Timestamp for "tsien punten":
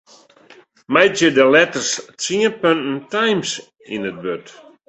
2.19-2.95